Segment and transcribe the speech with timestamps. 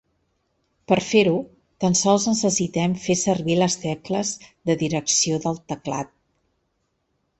[0.91, 1.33] Per fer-ho,
[1.83, 4.33] tan sols necessitem fer servir les tecles
[4.71, 6.11] de direcció del teclat.